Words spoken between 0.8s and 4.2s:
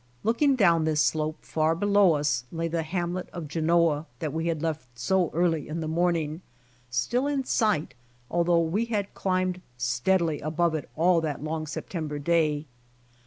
this slope far below us lay the hamlet of Genoa